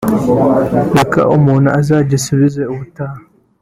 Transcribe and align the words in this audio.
reka 0.97 1.19
umuntu 1.35 1.67
azagisubize 1.79 2.61
ubutaha 2.71 3.19